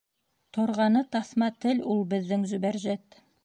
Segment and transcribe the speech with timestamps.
[0.57, 3.25] —Торғаны таҫма тел ул беҙҙең Зөбәржәт.